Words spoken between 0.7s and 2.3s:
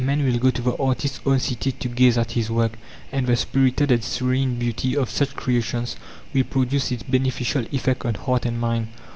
artist's own city to gaze